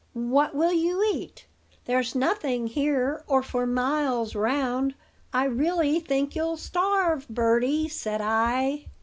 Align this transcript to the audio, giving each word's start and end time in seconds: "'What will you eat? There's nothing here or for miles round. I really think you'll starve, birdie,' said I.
"'What 0.13 0.55
will 0.55 0.73
you 0.73 1.07
eat? 1.13 1.45
There's 1.85 2.15
nothing 2.15 2.65
here 2.65 3.23
or 3.27 3.43
for 3.43 3.67
miles 3.67 4.33
round. 4.33 4.95
I 5.31 5.43
really 5.43 5.99
think 5.99 6.35
you'll 6.35 6.57
starve, 6.57 7.27
birdie,' 7.29 7.87
said 7.87 8.19
I. 8.19 8.85